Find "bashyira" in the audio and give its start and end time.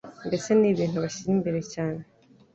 1.03-1.31